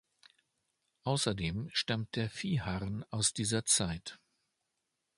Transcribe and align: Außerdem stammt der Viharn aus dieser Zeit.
Außerdem 1.03 1.69
stammt 1.73 2.15
der 2.15 2.31
Viharn 2.33 3.05
aus 3.11 3.33
dieser 3.33 3.65
Zeit. 3.65 4.19